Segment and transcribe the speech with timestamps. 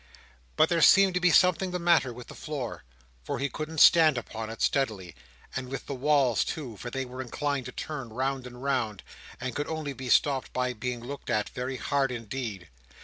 [0.55, 2.83] But there seemed to be something the matter with the floor,
[3.23, 5.13] for he couldn't stand upon it steadily;
[5.55, 9.03] and with the walls too, for they were inclined to turn round and round,
[9.39, 12.67] and could only be stopped by being looked at very hard indeed.